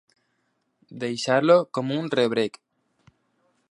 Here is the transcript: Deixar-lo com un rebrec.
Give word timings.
Deixar-lo 1.03 1.59
com 1.79 1.93
un 1.99 2.11
rebrec. 2.17 2.61